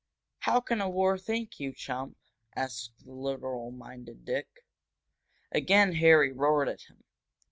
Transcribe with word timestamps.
"How 0.39 0.61
can 0.61 0.81
a 0.81 0.89
war 0.89 1.15
think, 1.19 1.59
you 1.59 1.71
chump?" 1.75 2.17
asked 2.55 3.05
the 3.05 3.11
literal 3.13 3.69
minded 3.69 4.25
Dick. 4.25 4.47
Again 5.51 5.93
Harry 5.93 6.31
roared 6.33 6.69
at 6.69 6.81
him. 6.89 7.03